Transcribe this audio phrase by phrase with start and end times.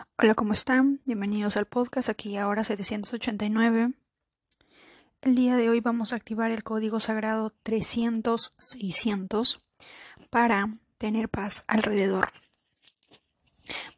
[0.00, 1.00] Hola, ¿cómo están?
[1.04, 3.92] Bienvenidos al podcast aquí ahora 789.
[5.20, 9.60] El día de hoy vamos a activar el código sagrado 300-600
[10.30, 12.30] para tener paz alrededor.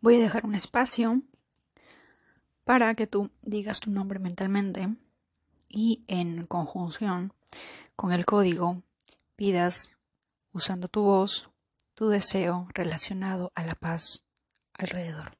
[0.00, 1.22] Voy a dejar un espacio
[2.64, 4.94] para que tú digas tu nombre mentalmente
[5.68, 7.32] y en conjunción
[7.96, 8.82] con el código
[9.36, 9.96] pidas
[10.52, 11.50] usando tu voz
[11.94, 14.22] tu deseo relacionado a la paz
[14.74, 15.37] alrededor.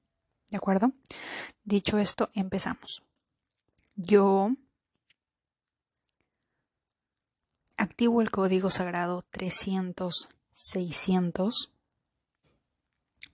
[0.50, 0.92] ¿De acuerdo?
[1.64, 3.02] Dicho esto, empezamos.
[3.96, 4.52] Yo
[7.76, 11.72] activo el código sagrado 300-600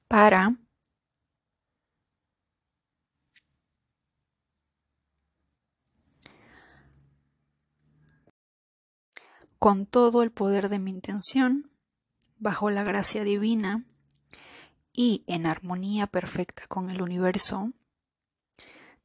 [0.09, 0.57] para
[9.59, 11.71] con todo el poder de mi intención,
[12.37, 13.87] bajo la gracia divina
[14.95, 17.73] y en armonía perfecta con el universo,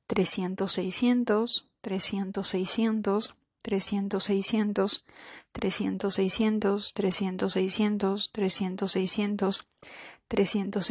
[0.07, 5.05] 300, 600, 300, 600, 300, 600,
[5.51, 6.87] 300, 600,
[8.31, 9.67] 300, 600,
[10.27, 10.89] 300,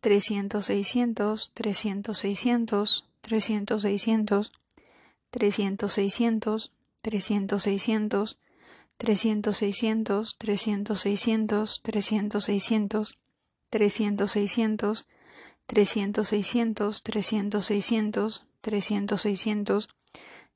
[0.01, 4.51] 300, 600, 300, 600, 300, 600,
[5.31, 6.71] 300, 600,
[7.09, 8.37] 300, 600,
[8.99, 13.17] 300, 600, 300, 600, 300, 600,
[13.71, 15.07] 300, 600,
[15.67, 19.89] 300, 600, 300, 600, 300, 600,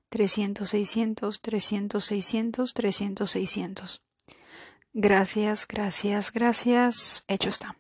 [0.10, 4.02] 300, 600, 300, 600, 300, 600.
[4.94, 7.24] Gracias, gracias, gracias.
[7.28, 7.76] Hecho está.